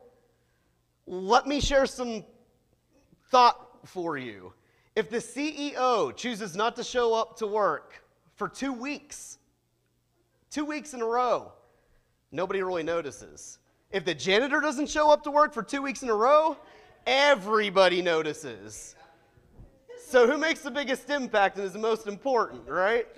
Let 1.07 1.47
me 1.47 1.61
share 1.61 1.85
some 1.85 2.25
thought 3.31 3.87
for 3.87 4.17
you. 4.17 4.55
If 4.95 5.11
the 5.11 5.19
CEO 5.19 6.17
chooses 6.17 6.57
not 6.57 6.77
to 6.77 6.83
show 6.83 7.13
up 7.13 7.37
to 7.39 7.47
work 7.47 8.03
for 8.35 8.49
two 8.49 8.73
weeks, 8.73 9.37
two 10.51 10.65
weeks 10.65 10.95
in 10.95 11.03
a 11.03 11.07
row, 11.07 11.53
nobody 12.37 12.63
really 12.63 12.83
notices. 12.83 13.59
If 13.91 14.05
the 14.05 14.15
janitor 14.15 14.61
doesn't 14.61 14.89
show 14.89 15.11
up 15.11 15.25
to 15.25 15.31
work 15.31 15.55
for 15.55 15.63
two 15.63 15.83
weeks 15.83 16.03
in 16.03 16.11
a 16.11 16.15
row, 16.15 16.57
everybody 17.07 18.03
notices. 18.03 18.95
So, 19.99 20.27
who 20.27 20.39
makes 20.39 20.61
the 20.61 20.71
biggest 20.71 21.11
impact 21.11 21.57
and 21.57 21.65
is 21.65 21.73
the 21.73 21.79
most 21.79 22.07
important, 22.07 22.69
right? 22.69 23.09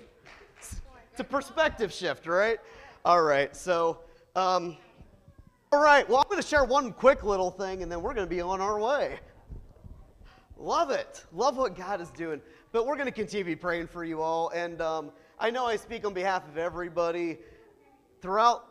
It's 0.57 1.19
a 1.19 1.23
perspective 1.23 1.91
shift, 1.91 2.25
right? 2.25 2.59
All 3.05 3.21
right, 3.21 3.55
so, 3.55 3.99
um, 4.35 4.77
all 5.71 5.81
right, 5.83 6.07
well, 6.07 6.17
I'm 6.17 6.29
going 6.29 6.41
to 6.41 6.47
share 6.47 6.63
one 6.63 6.93
quick 6.93 7.23
little 7.23 7.51
thing 7.51 7.83
and 7.83 7.91
then 7.91 8.01
we're 8.01 8.13
going 8.13 8.25
to 8.25 8.35
be 8.35 8.41
on 8.41 8.61
our 8.61 8.79
way. 8.79 9.19
Love 10.57 10.91
it. 10.91 11.23
Love 11.31 11.57
what 11.57 11.75
God 11.75 12.01
is 12.01 12.09
doing. 12.11 12.41
But 12.71 12.85
we're 12.85 12.95
going 12.95 13.07
to 13.07 13.11
continue 13.11 13.55
praying 13.55 13.87
for 13.87 14.03
you 14.03 14.21
all. 14.21 14.49
And 14.49 14.81
um, 14.81 15.11
I 15.39 15.49
know 15.49 15.65
I 15.65 15.75
speak 15.77 16.05
on 16.05 16.13
behalf 16.13 16.47
of 16.47 16.57
everybody 16.57 17.37
throughout 18.21 18.68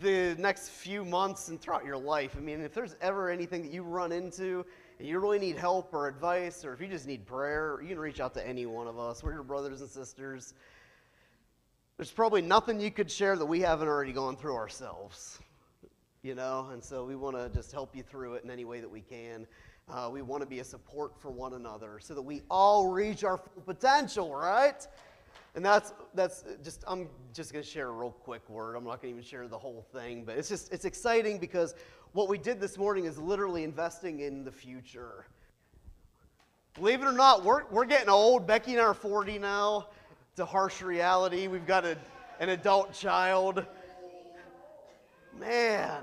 the 0.00 0.34
next 0.38 0.70
few 0.70 1.04
months 1.04 1.48
and 1.48 1.60
throughout 1.60 1.84
your 1.84 1.96
life. 1.96 2.34
I 2.36 2.40
mean, 2.40 2.60
if 2.60 2.74
there's 2.74 2.96
ever 3.00 3.30
anything 3.30 3.62
that 3.62 3.72
you 3.72 3.82
run 3.82 4.12
into 4.12 4.64
and 4.98 5.08
you 5.08 5.18
really 5.18 5.38
need 5.38 5.56
help 5.56 5.92
or 5.92 6.08
advice, 6.08 6.64
or 6.64 6.72
if 6.72 6.80
you 6.80 6.86
just 6.86 7.06
need 7.06 7.26
prayer, 7.26 7.78
you 7.82 7.88
can 7.88 7.98
reach 7.98 8.20
out 8.20 8.34
to 8.34 8.46
any 8.46 8.66
one 8.66 8.86
of 8.86 8.98
us. 8.98 9.22
We're 9.22 9.32
your 9.32 9.42
brothers 9.42 9.80
and 9.80 9.90
sisters. 9.90 10.54
There's 11.96 12.10
probably 12.10 12.42
nothing 12.42 12.80
you 12.80 12.90
could 12.90 13.10
share 13.10 13.36
that 13.36 13.46
we 13.46 13.60
haven't 13.60 13.88
already 13.88 14.12
gone 14.12 14.36
through 14.36 14.56
ourselves, 14.56 15.38
you 16.22 16.34
know? 16.34 16.68
And 16.72 16.82
so 16.82 17.04
we 17.04 17.14
want 17.14 17.36
to 17.36 17.48
just 17.50 17.70
help 17.70 17.94
you 17.94 18.02
through 18.02 18.34
it 18.34 18.44
in 18.44 18.50
any 18.50 18.64
way 18.64 18.80
that 18.80 18.90
we 18.90 19.00
can. 19.00 19.46
Uh, 19.88 20.08
we 20.10 20.22
want 20.22 20.42
to 20.42 20.48
be 20.48 20.60
a 20.60 20.64
support 20.64 21.12
for 21.20 21.30
one 21.30 21.52
another 21.52 21.98
so 22.00 22.14
that 22.14 22.22
we 22.22 22.42
all 22.50 22.88
reach 22.88 23.22
our 23.22 23.36
full 23.36 23.62
potential, 23.62 24.34
right? 24.34 24.86
And 25.54 25.64
that's 25.64 25.92
that's 26.14 26.44
just 26.64 26.82
I'm 26.86 27.08
just 27.32 27.52
going 27.52 27.64
to 27.64 27.70
share 27.70 27.88
a 27.88 27.92
real 27.92 28.10
quick 28.10 28.48
word. 28.48 28.74
I'm 28.74 28.84
not 28.84 29.00
going 29.00 29.14
to 29.14 29.20
even 29.20 29.22
share 29.22 29.46
the 29.46 29.58
whole 29.58 29.86
thing, 29.92 30.24
but 30.24 30.36
it's 30.36 30.48
just 30.48 30.72
it's 30.72 30.84
exciting 30.84 31.38
because 31.38 31.74
what 32.12 32.28
we 32.28 32.38
did 32.38 32.60
this 32.60 32.76
morning 32.76 33.04
is 33.04 33.18
literally 33.18 33.62
investing 33.62 34.20
in 34.20 34.44
the 34.44 34.50
future. 34.50 35.26
Believe 36.74 37.02
it 37.02 37.06
or 37.06 37.12
not, 37.12 37.44
we're 37.44 37.64
we're 37.66 37.84
getting 37.84 38.08
old. 38.08 38.48
Becky 38.48 38.72
and 38.72 38.80
I 38.80 38.84
are 38.84 38.94
40 38.94 39.38
now. 39.38 39.88
It's 40.32 40.40
a 40.40 40.44
harsh 40.44 40.82
reality. 40.82 41.46
We've 41.46 41.66
got 41.66 41.84
a, 41.84 41.96
an 42.40 42.48
adult 42.48 42.92
child. 42.92 43.64
Man. 45.38 46.02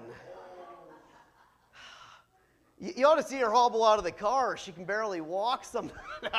You, 2.79 2.93
you 2.95 3.05
ought 3.05 3.15
to 3.15 3.23
see 3.23 3.37
her 3.39 3.51
hobble 3.51 3.83
out 3.83 3.97
of 3.97 4.05
the 4.05 4.11
car. 4.13 4.55
She 4.55 4.71
can 4.71 4.85
barely 4.85 5.19
walk 5.19 5.65
some. 5.65 5.91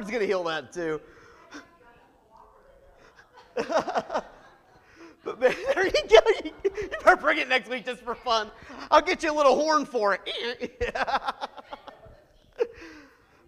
Lord's 0.00 0.10
going 0.10 0.22
to 0.22 0.26
heal 0.26 0.44
that 0.44 0.72
too. 0.72 0.98
but 5.24 5.38
man, 5.38 5.54
there 5.74 5.84
you 5.84 5.92
go. 6.08 6.16
You 6.64 6.88
better 7.04 7.16
bring 7.16 7.36
it 7.36 7.50
next 7.50 7.68
week 7.68 7.84
just 7.84 8.00
for 8.00 8.14
fun. 8.14 8.50
I'll 8.90 9.02
get 9.02 9.22
you 9.22 9.30
a 9.30 9.36
little 9.36 9.56
horn 9.56 9.84
for 9.84 10.14
it. 10.14 10.94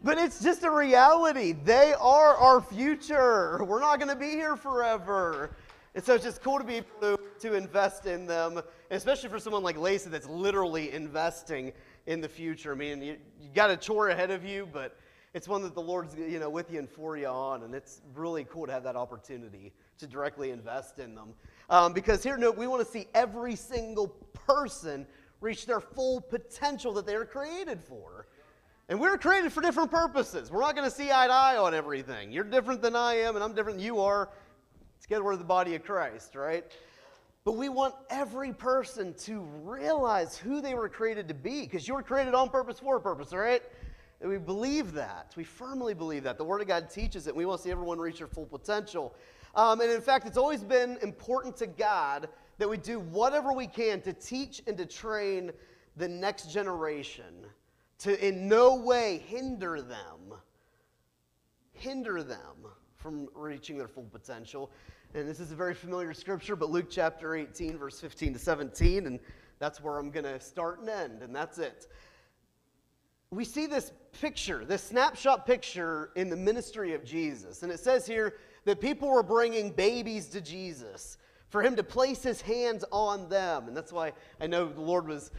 but 0.04 0.18
it's 0.18 0.42
just 0.42 0.62
a 0.64 0.70
reality. 0.70 1.52
They 1.52 1.94
are 1.94 2.36
our 2.36 2.60
future. 2.60 3.64
We're 3.64 3.80
not 3.80 3.98
going 3.98 4.10
to 4.10 4.16
be 4.16 4.32
here 4.32 4.54
forever. 4.56 5.56
And 5.94 6.04
so 6.04 6.14
it's 6.14 6.24
just 6.24 6.42
cool 6.42 6.58
to 6.58 6.64
be 6.64 6.74
able 6.74 6.88
to, 7.00 7.18
to 7.40 7.54
invest 7.54 8.04
in 8.04 8.26
them, 8.26 8.60
especially 8.90 9.30
for 9.30 9.38
someone 9.38 9.62
like 9.62 9.78
Lacey 9.78 10.10
that's 10.10 10.28
literally 10.28 10.92
investing 10.92 11.72
in 12.04 12.20
the 12.20 12.28
future. 12.28 12.72
I 12.72 12.74
mean, 12.74 13.00
you, 13.00 13.16
you 13.40 13.48
got 13.54 13.70
a 13.70 13.76
chore 13.78 14.10
ahead 14.10 14.30
of 14.30 14.44
you, 14.44 14.68
but 14.70 14.98
it's 15.34 15.48
one 15.48 15.62
that 15.62 15.74
the 15.74 15.82
Lord's 15.82 16.14
you 16.16 16.38
know 16.38 16.50
with 16.50 16.70
you 16.70 16.78
and 16.78 16.88
for 16.88 17.16
you 17.16 17.26
on, 17.26 17.62
and 17.62 17.74
it's 17.74 18.02
really 18.14 18.44
cool 18.44 18.66
to 18.66 18.72
have 18.72 18.84
that 18.84 18.96
opportunity 18.96 19.72
to 19.98 20.06
directly 20.06 20.50
invest 20.50 20.98
in 20.98 21.14
them. 21.14 21.34
Um, 21.70 21.92
because 21.92 22.22
here, 22.22 22.36
no, 22.36 22.50
we 22.50 22.66
want 22.66 22.84
to 22.84 22.90
see 22.90 23.06
every 23.14 23.56
single 23.56 24.08
person 24.46 25.06
reach 25.40 25.66
their 25.66 25.80
full 25.80 26.20
potential 26.20 26.92
that 26.94 27.06
they 27.06 27.14
are 27.14 27.24
created 27.24 27.82
for. 27.82 28.26
And 28.88 29.00
we're 29.00 29.16
created 29.16 29.52
for 29.52 29.60
different 29.62 29.90
purposes. 29.90 30.50
We're 30.50 30.60
not 30.60 30.76
going 30.76 30.88
to 30.88 30.94
see 30.94 31.10
eye 31.10 31.26
to 31.26 31.32
eye 31.32 31.56
on 31.56 31.74
everything. 31.74 32.30
You're 32.30 32.44
different 32.44 32.82
than 32.82 32.94
I 32.94 33.14
am, 33.14 33.36
and 33.36 33.44
I'm 33.44 33.54
different 33.54 33.78
than 33.78 33.86
you 33.86 34.00
are. 34.00 34.28
Together, 35.00 35.24
we're 35.24 35.36
the 35.36 35.44
body 35.44 35.74
of 35.74 35.82
Christ, 35.82 36.34
right? 36.34 36.64
But 37.44 37.52
we 37.52 37.68
want 37.68 37.94
every 38.10 38.52
person 38.52 39.14
to 39.20 39.40
realize 39.64 40.36
who 40.36 40.60
they 40.60 40.74
were 40.74 40.88
created 40.88 41.26
to 41.28 41.34
be 41.34 41.62
because 41.62 41.88
you 41.88 41.94
were 41.94 42.02
created 42.02 42.34
on 42.34 42.50
purpose 42.50 42.78
for 42.78 42.96
a 42.96 43.00
purpose, 43.00 43.32
right? 43.32 43.62
We 44.24 44.38
believe 44.38 44.92
that. 44.92 45.32
We 45.36 45.44
firmly 45.44 45.94
believe 45.94 46.22
that. 46.24 46.38
The 46.38 46.44
Word 46.44 46.60
of 46.60 46.68
God 46.68 46.90
teaches 46.90 47.26
it. 47.26 47.34
We 47.34 47.44
want 47.44 47.60
to 47.60 47.64
see 47.64 47.70
everyone 47.70 47.98
reach 47.98 48.18
their 48.18 48.26
full 48.26 48.46
potential. 48.46 49.14
Um, 49.54 49.80
and 49.80 49.90
in 49.90 50.00
fact, 50.00 50.26
it's 50.26 50.38
always 50.38 50.62
been 50.62 50.96
important 51.02 51.56
to 51.56 51.66
God 51.66 52.28
that 52.58 52.68
we 52.68 52.76
do 52.76 53.00
whatever 53.00 53.52
we 53.52 53.66
can 53.66 54.00
to 54.02 54.12
teach 54.12 54.62
and 54.66 54.76
to 54.78 54.86
train 54.86 55.50
the 55.96 56.08
next 56.08 56.52
generation, 56.52 57.46
to 57.98 58.26
in 58.26 58.48
no 58.48 58.76
way 58.76 59.22
hinder 59.26 59.82
them, 59.82 60.34
hinder 61.72 62.22
them 62.22 62.66
from 62.96 63.28
reaching 63.34 63.76
their 63.76 63.88
full 63.88 64.08
potential. 64.10 64.70
And 65.14 65.28
this 65.28 65.40
is 65.40 65.52
a 65.52 65.56
very 65.56 65.74
familiar 65.74 66.14
scripture, 66.14 66.56
but 66.56 66.70
Luke 66.70 66.86
chapter 66.88 67.34
18, 67.34 67.76
verse 67.76 68.00
15 68.00 68.32
to 68.34 68.38
17, 68.38 69.06
and 69.06 69.20
that's 69.58 69.82
where 69.82 69.98
I'm 69.98 70.10
going 70.10 70.24
to 70.24 70.40
start 70.40 70.80
and 70.80 70.88
end, 70.88 71.22
and 71.22 71.34
that's 71.34 71.58
it. 71.58 71.88
We 73.32 73.46
see 73.46 73.64
this 73.64 73.92
picture, 74.20 74.62
this 74.64 74.84
snapshot 74.84 75.46
picture 75.46 76.10
in 76.16 76.28
the 76.28 76.36
ministry 76.36 76.92
of 76.92 77.02
Jesus. 77.02 77.62
And 77.62 77.72
it 77.72 77.80
says 77.80 78.06
here 78.06 78.34
that 78.66 78.78
people 78.78 79.08
were 79.08 79.22
bringing 79.22 79.70
babies 79.70 80.28
to 80.28 80.40
Jesus 80.42 81.16
for 81.48 81.62
him 81.62 81.74
to 81.76 81.82
place 81.82 82.22
his 82.22 82.42
hands 82.42 82.84
on 82.92 83.30
them. 83.30 83.68
And 83.68 83.76
that's 83.76 83.90
why 83.90 84.12
I 84.38 84.46
know 84.46 84.68
the 84.68 84.82
Lord 84.82 85.08
was, 85.08 85.30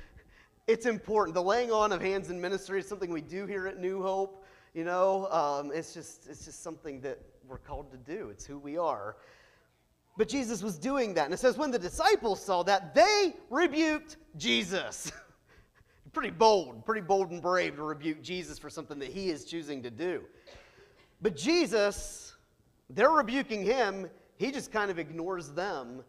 it's 0.65 0.87
important. 0.87 1.35
The 1.35 1.43
laying 1.43 1.71
on 1.71 1.91
of 1.91 2.01
hands 2.01 2.31
in 2.31 2.41
ministry 2.41 2.79
is 2.79 2.87
something 2.87 3.11
we 3.11 3.21
do 3.21 3.45
here 3.45 3.67
at 3.67 3.79
New 3.79 4.01
Hope. 4.01 4.43
You 4.73 4.85
know, 4.85 5.27
um, 5.29 5.71
it's, 5.71 5.93
just, 5.93 6.27
it's 6.27 6.45
just 6.45 6.63
something 6.63 6.99
that 7.01 7.19
we're 7.47 7.59
called 7.59 7.91
to 7.91 7.97
do, 7.97 8.29
it's 8.29 8.43
who 8.45 8.57
we 8.57 8.75
are. 8.75 9.17
But 10.17 10.29
Jesus 10.29 10.63
was 10.63 10.79
doing 10.79 11.13
that. 11.13 11.25
And 11.25 11.33
it 11.33 11.39
says, 11.39 11.57
when 11.57 11.69
the 11.69 11.79
disciples 11.79 12.43
saw 12.43 12.63
that, 12.63 12.95
they 12.95 13.35
rebuked 13.51 14.17
Jesus. 14.35 15.11
pretty 16.13 16.29
bold, 16.29 16.85
pretty 16.85 17.01
bold 17.01 17.31
and 17.31 17.41
brave 17.41 17.75
to 17.75 17.83
rebuke 17.83 18.21
Jesus 18.21 18.59
for 18.59 18.69
something 18.69 18.99
that 18.99 19.09
he 19.09 19.29
is 19.29 19.45
choosing 19.45 19.81
to 19.83 19.89
do. 19.89 20.21
But 21.21 21.35
Jesus, 21.35 22.35
they're 22.89 23.09
rebuking 23.09 23.63
him. 23.63 24.09
He 24.37 24.51
just 24.51 24.71
kind 24.71 24.91
of 24.91 24.99
ignores 24.99 25.49
them. 25.49 26.03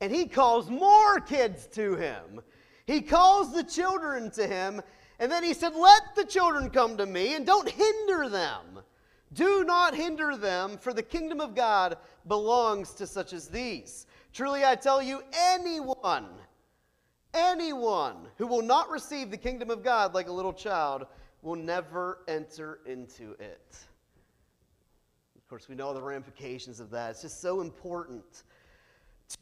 And 0.00 0.12
he 0.12 0.26
calls 0.26 0.70
more 0.70 1.20
kids 1.20 1.66
to 1.68 1.94
him. 1.96 2.40
He 2.86 3.00
calls 3.00 3.52
the 3.52 3.62
children 3.62 4.30
to 4.32 4.46
him. 4.46 4.80
And 5.18 5.30
then 5.30 5.44
he 5.44 5.54
said, 5.54 5.74
Let 5.74 6.14
the 6.16 6.24
children 6.24 6.70
come 6.70 6.96
to 6.96 7.06
me 7.06 7.34
and 7.34 7.46
don't 7.46 7.68
hinder 7.68 8.28
them. 8.28 8.80
Do 9.32 9.64
not 9.64 9.94
hinder 9.94 10.36
them, 10.36 10.78
for 10.78 10.92
the 10.92 11.02
kingdom 11.02 11.40
of 11.40 11.54
God 11.54 11.96
belongs 12.28 12.92
to 12.94 13.06
such 13.06 13.32
as 13.32 13.48
these. 13.48 14.06
Truly, 14.32 14.64
I 14.64 14.76
tell 14.76 15.02
you, 15.02 15.22
anyone, 15.32 16.28
anyone 17.34 18.16
who 18.38 18.46
will 18.46 18.62
not 18.62 18.90
receive 18.90 19.30
the 19.30 19.36
kingdom 19.36 19.70
of 19.70 19.82
God 19.82 20.14
like 20.14 20.28
a 20.28 20.32
little 20.32 20.52
child 20.52 21.06
will 21.42 21.56
never 21.56 22.18
enter 22.26 22.78
into 22.86 23.32
it. 23.32 23.76
Of 25.36 25.48
course, 25.48 25.68
we 25.68 25.74
know 25.74 25.92
the 25.92 26.02
ramifications 26.02 26.80
of 26.80 26.90
that. 26.90 27.10
It's 27.10 27.22
just 27.22 27.42
so 27.42 27.60
important 27.60 28.44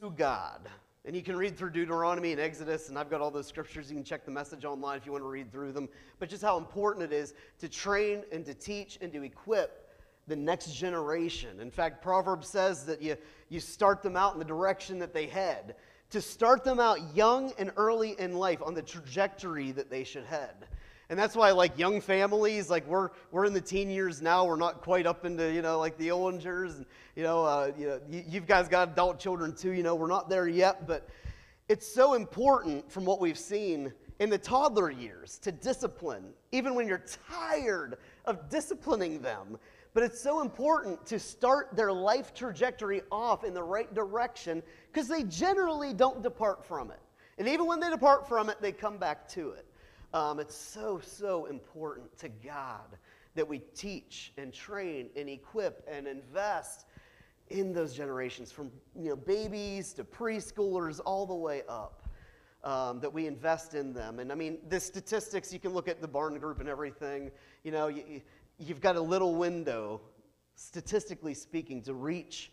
to 0.01 0.11
God. 0.11 0.69
And 1.05 1.17
you 1.17 1.23
can 1.23 1.37
read 1.37 1.57
through 1.57 1.71
Deuteronomy 1.71 2.33
and 2.33 2.41
Exodus, 2.41 2.89
and 2.89 2.99
I've 2.99 3.11
got 3.11 3.21
all 3.21 3.31
those 3.31 3.47
scriptures. 3.47 3.91
You 3.91 3.97
can 3.97 4.05
check 4.05 4.25
the 4.25 4.31
message 4.31 4.65
online 4.65 4.97
if 4.99 5.07
you 5.07 5.13
want 5.13 5.25
to 5.25 5.29
read 5.29 5.51
through 5.51 5.73
them. 5.73 5.89
But 6.19 6.29
just 6.29 6.43
how 6.43 6.59
important 6.59 7.05
it 7.05 7.13
is 7.13 7.35
to 7.59 7.69
train 7.69 8.23
and 8.31 8.45
to 8.47 8.55
teach 8.55 8.99
and 9.01 9.13
to 9.13 9.23
equip 9.23 9.91
the 10.29 10.37
next 10.37 10.75
generation. 10.75 11.61
In 11.61 11.71
fact, 11.71 12.03
Proverbs 12.03 12.49
says 12.49 12.85
that 12.87 13.03
you, 13.03 13.17
you 13.49 13.59
start 13.59 14.03
them 14.03 14.17
out 14.17 14.33
in 14.35 14.39
the 14.39 14.45
direction 14.45 15.01
that 15.01 15.13
they 15.13 15.27
head, 15.27 15.75
to 16.13 16.21
start 16.21 16.63
them 16.63 16.79
out 16.79 17.17
young 17.17 17.53
and 17.59 17.73
early 17.77 18.15
in 18.19 18.35
life 18.35 18.63
on 18.63 18.75
the 18.75 18.83
trajectory 18.83 19.73
that 19.73 19.91
they 19.91 20.05
should 20.05 20.25
head. 20.25 20.55
And 21.09 21.19
that's 21.19 21.35
why, 21.35 21.51
like 21.51 21.79
young 21.79 22.01
families, 22.01 22.71
like 22.71 22.87
we're 22.87 23.11
we're 23.33 23.45
in 23.45 23.53
the 23.53 23.61
teen 23.61 23.91
years 23.91 24.23
now. 24.23 24.47
We're 24.47 24.57
not 24.57 24.81
quite 24.81 25.07
up 25.07 25.27
into 25.27 25.53
you 25.53 25.61
know 25.61 25.79
like 25.79 25.99
the 25.99 26.09
Ollingers, 26.09 26.77
and 26.77 26.87
you 27.17 27.23
know, 27.23 27.45
uh, 27.45 27.73
you 27.79 27.87
know, 27.87 28.01
you, 28.09 28.25
you've 28.27 28.47
guys 28.47 28.69
got 28.69 28.89
adult 28.91 29.19
children 29.19 29.55
too. 29.55 29.73
You 29.73 29.83
know, 29.83 29.95
we're 29.95 30.07
not 30.07 30.31
there 30.31 30.49
yet, 30.49 30.87
but 30.87 31.09
it's 31.69 31.87
so 31.87 32.15
important 32.15 32.91
from 32.91 33.05
what 33.05 33.21
we've 33.21 33.39
seen 33.39 33.93
in 34.21 34.31
the 34.31 34.39
toddler 34.39 34.91
years 34.91 35.39
to 35.39 35.53
discipline, 35.53 36.25
even 36.53 36.75
when 36.75 36.87
you're 36.87 37.05
tired 37.31 37.97
of 38.25 38.49
disciplining 38.49 39.21
them. 39.21 39.59
But 39.95 40.05
it's 40.05 40.21
so 40.21 40.41
important 40.41 41.05
to 41.07 41.19
start 41.19 41.77
their 41.77 41.93
life 41.93 42.33
trajectory 42.33 43.03
off 43.11 43.45
in 43.45 43.53
the 43.53 43.63
right 43.63 43.93
direction 43.93 44.63
because 44.91 45.07
they 45.07 45.23
generally 45.25 45.93
don't 45.93 46.23
depart 46.23 46.65
from 46.65 46.91
it. 46.91 47.01
And 47.39 47.47
even 47.47 47.67
when 47.67 47.81
they 47.81 47.91
depart 47.91 48.27
from 48.27 48.49
it, 48.49 48.57
they 48.61 48.73
come 48.73 48.97
back 48.97 49.29
to 49.31 49.51
it. 49.51 49.67
Um, 50.15 50.41
it's 50.41 50.55
so, 50.55 51.01
so 51.03 51.47
important 51.47 52.17
to 52.19 52.29
God 52.29 52.97
that 53.35 53.47
we 53.47 53.61
teach 53.75 54.33
and 54.37 54.53
train 54.53 55.09
and 55.17 55.29
equip 55.29 55.87
and 55.91 56.07
invest 56.07 56.87
in 57.49 57.73
those 57.73 57.95
generations 57.95 58.53
from 58.53 58.71
you 58.99 59.11
know, 59.11 59.17
babies 59.17 59.93
to 59.95 60.05
preschoolers 60.05 61.01
all 61.05 61.27
the 61.27 61.35
way 61.35 61.63
up. 61.69 61.99
Um, 62.65 63.01
that 63.01 63.13
we 63.13 63.27
invest 63.27 63.75
in 63.75 63.93
them. 63.93 64.21
And 64.21 64.31
I 64.31 64.37
mean, 64.37 64.59
the 64.69 64.79
statistics, 64.79 65.53
you 65.53 65.59
can 65.59 65.73
look 65.73 65.89
at 65.89 66.01
the 66.01 66.07
Barna 66.07 66.39
Group 66.39 66.61
and 66.61 66.69
everything. 66.69 67.33
You 67.65 67.73
know, 67.73 67.89
you, 67.89 68.23
you've 68.59 68.81
got 68.81 68.97
a 68.97 69.01
little 69.01 69.35
window, 69.35 70.01
statistically 70.55 71.35
speaking, 71.35 71.83
to 71.83 71.95
reach 71.95 72.53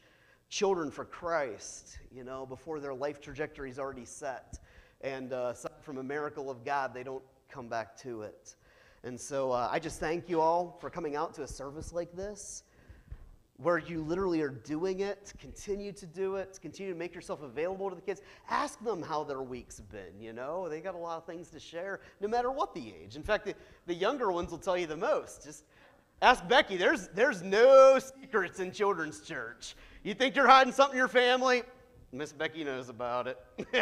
children 0.50 0.90
for 0.90 1.06
Christ, 1.06 2.00
you 2.12 2.24
know, 2.24 2.46
before 2.46 2.80
their 2.80 2.94
life 2.94 3.22
trajectory 3.22 3.70
is 3.70 3.80
already 3.80 4.06
set. 4.06 4.60
And 5.02 5.32
uh, 5.32 5.54
from 5.82 5.98
a 5.98 6.04
miracle 6.04 6.50
of 6.50 6.66
God, 6.66 6.94
they 6.94 7.04
don't 7.04 7.24
come 7.50 7.68
back 7.68 7.96
to 7.98 8.24
it. 8.24 8.56
And 9.04 9.20
so 9.20 9.52
uh, 9.52 9.70
I 9.72 9.80
just 9.80 10.00
thank 10.00 10.28
you 10.28 10.42
all 10.42 10.78
for 10.82 10.90
coming 10.90 11.16
out 11.16 11.34
to 11.36 11.44
a 11.44 11.48
service 11.48 11.94
like 11.94 12.14
this 12.16 12.64
where 13.62 13.78
you 13.78 14.02
literally 14.02 14.42
are 14.42 14.50
doing 14.50 15.02
it, 15.02 15.34
continue 15.38 15.92
to 15.92 16.06
do 16.06 16.36
it, 16.38 16.58
continue 16.62 16.94
to 16.94 16.98
make 16.98 17.14
yourself 17.14 17.42
available 17.42 17.90
to 17.90 17.96
the 17.96 18.02
kids. 18.02 18.22
Ask 18.50 18.82
them 18.86 19.02
how 19.02 19.26
their 19.26 19.42
week's 19.42 19.82
been, 19.82 20.18
you 20.18 20.32
know? 20.32 20.70
They 20.70 20.80
got 20.80 20.96
a 20.96 20.98
lot 20.98 21.18
of 21.18 21.26
things 21.26 21.50
to 21.50 21.60
share, 21.60 22.00
no 22.22 22.30
matter 22.30 22.52
what 22.52 22.74
the 22.74 22.94
age. 23.04 23.18
In 23.18 23.24
fact, 23.24 23.46
the, 23.46 23.54
the 23.86 23.94
younger 23.94 24.32
ones 24.32 24.52
will 24.52 24.60
tell 24.60 24.78
you 24.78 24.88
the 24.88 24.96
most. 24.96 25.44
Just 25.44 25.66
ask 26.21 26.47
Becky, 26.47 26.77
there's, 26.77 27.08
there's 27.10 27.41
no 27.41 27.99
secrets 27.99 28.60
in 28.60 28.71
children's 28.71 29.21
church. 29.21 29.75
You 30.03 30.13
think 30.13 30.36
you're 30.36 30.47
hiding 30.47 30.73
something 30.73 30.95
in 30.95 30.99
your 30.99 31.08
family? 31.08 31.63
Miss 32.12 32.34
Becky 32.34 32.63
knows 32.63 32.89
about 32.89 33.27
it. 33.27 33.38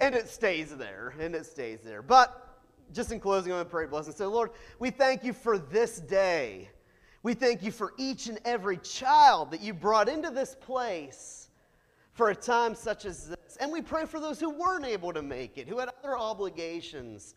and 0.00 0.14
it 0.14 0.28
stays 0.28 0.76
there, 0.76 1.14
and 1.18 1.34
it 1.34 1.46
stays 1.46 1.80
there. 1.80 2.02
But 2.02 2.50
just 2.92 3.12
in 3.12 3.20
closing, 3.20 3.52
I'm 3.52 3.56
going 3.56 3.64
to 3.66 3.70
pray 3.70 3.86
blessing. 3.86 4.12
So, 4.12 4.28
Lord, 4.28 4.50
we 4.78 4.90
thank 4.90 5.24
you 5.24 5.32
for 5.32 5.58
this 5.58 6.00
day. 6.00 6.68
We 7.22 7.34
thank 7.34 7.62
you 7.62 7.70
for 7.70 7.92
each 7.98 8.28
and 8.28 8.38
every 8.44 8.78
child 8.78 9.50
that 9.52 9.60
you 9.60 9.74
brought 9.74 10.08
into 10.08 10.30
this 10.30 10.54
place 10.54 11.48
for 12.12 12.30
a 12.30 12.34
time 12.34 12.74
such 12.74 13.04
as 13.04 13.28
this. 13.28 13.56
And 13.60 13.70
we 13.70 13.82
pray 13.82 14.06
for 14.06 14.20
those 14.20 14.40
who 14.40 14.50
weren't 14.50 14.84
able 14.84 15.12
to 15.12 15.22
make 15.22 15.58
it, 15.58 15.68
who 15.68 15.78
had 15.78 15.90
other 16.02 16.16
obligations. 16.16 17.34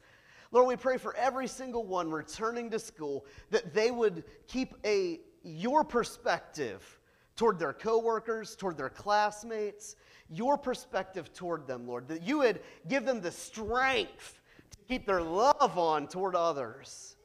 Lord, 0.53 0.67
we 0.67 0.75
pray 0.77 0.97
for 0.97 1.15
every 1.15 1.47
single 1.47 1.83
one 1.83 2.09
returning 2.09 2.69
to 2.69 2.79
school 2.79 3.25
that 3.49 3.73
they 3.73 3.91
would 3.91 4.23
keep 4.47 4.75
a 4.85 5.19
your 5.43 5.83
perspective 5.83 6.99
toward 7.35 7.59
their 7.59 7.73
coworkers, 7.73 8.55
toward 8.55 8.77
their 8.77 8.89
classmates, 8.89 9.95
your 10.29 10.57
perspective 10.57 11.33
toward 11.33 11.67
them, 11.67 11.87
Lord, 11.87 12.07
that 12.07 12.21
you 12.21 12.37
would 12.37 12.61
give 12.87 13.05
them 13.05 13.19
the 13.19 13.31
strength 13.31 14.39
to 14.71 14.77
keep 14.87 15.05
their 15.05 15.21
love 15.21 15.77
on 15.77 16.07
toward 16.07 16.35
others. 16.35 17.15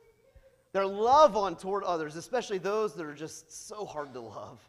Their 0.73 0.87
love 0.87 1.37
on 1.37 1.57
toward 1.57 1.85
others, 1.85 2.17
especially 2.17 2.59
those 2.59 2.95
that 2.95 3.07
are 3.07 3.15
just 3.15 3.69
so 3.69 3.85
hard 3.85 4.13
to 4.15 4.21
love. 4.21 4.61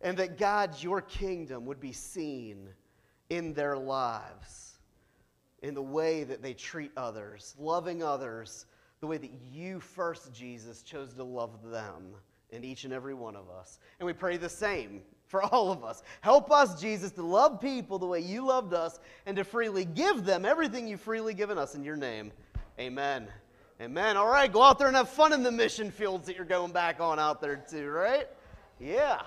And 0.00 0.16
that 0.18 0.38
God, 0.38 0.80
your 0.80 1.00
kingdom 1.00 1.66
would 1.66 1.80
be 1.80 1.92
seen 1.92 2.68
in 3.30 3.52
their 3.52 3.76
lives, 3.76 4.67
in 5.62 5.74
the 5.74 5.82
way 5.82 6.24
that 6.24 6.42
they 6.42 6.54
treat 6.54 6.92
others, 6.96 7.54
loving 7.58 8.02
others 8.02 8.66
the 9.00 9.06
way 9.06 9.16
that 9.18 9.30
you 9.52 9.80
first, 9.80 10.32
Jesus, 10.32 10.82
chose 10.82 11.14
to 11.14 11.24
love 11.24 11.70
them 11.70 12.14
in 12.50 12.64
each 12.64 12.84
and 12.84 12.92
every 12.92 13.14
one 13.14 13.36
of 13.36 13.48
us. 13.50 13.78
And 14.00 14.06
we 14.06 14.12
pray 14.12 14.36
the 14.36 14.48
same 14.48 15.02
for 15.26 15.42
all 15.52 15.70
of 15.70 15.84
us. 15.84 16.02
Help 16.20 16.50
us, 16.50 16.80
Jesus, 16.80 17.12
to 17.12 17.22
love 17.22 17.60
people 17.60 17.98
the 17.98 18.06
way 18.06 18.20
you 18.20 18.44
loved 18.44 18.74
us 18.74 18.98
and 19.26 19.36
to 19.36 19.44
freely 19.44 19.84
give 19.84 20.24
them 20.24 20.44
everything 20.44 20.88
you've 20.88 21.00
freely 21.00 21.34
given 21.34 21.58
us 21.58 21.74
in 21.74 21.84
your 21.84 21.96
name. 21.96 22.32
Amen. 22.78 23.28
Amen. 23.80 24.16
All 24.16 24.28
right, 24.28 24.52
go 24.52 24.62
out 24.62 24.78
there 24.78 24.88
and 24.88 24.96
have 24.96 25.08
fun 25.08 25.32
in 25.32 25.44
the 25.44 25.52
mission 25.52 25.92
fields 25.92 26.26
that 26.26 26.34
you're 26.34 26.44
going 26.44 26.72
back 26.72 27.00
on 27.00 27.20
out 27.20 27.40
there 27.40 27.64
too, 27.70 27.88
right? 27.88 28.26
Yeah. 28.80 29.22